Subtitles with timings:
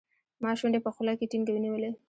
[0.41, 1.89] ما شونډې په خوله کې ټینګې ونیولې.